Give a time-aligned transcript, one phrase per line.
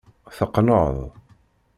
[0.37, 0.97] Teqqneḍ.